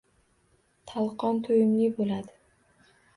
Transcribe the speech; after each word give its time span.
Tolqon 0.91 1.41
to‘yimli 1.49 1.91
bo‘ladi. 1.99 2.33